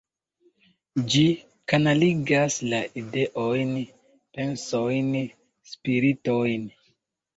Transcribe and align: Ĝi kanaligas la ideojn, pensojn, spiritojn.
Ĝi 1.15 1.25
kanaligas 1.73 2.57
la 2.71 2.79
ideojn, 3.01 3.75
pensojn, 4.39 5.13
spiritojn. 5.75 6.69